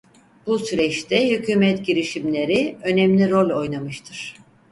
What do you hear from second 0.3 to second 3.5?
Bu süreçte hükûmet girişimleri önemli rol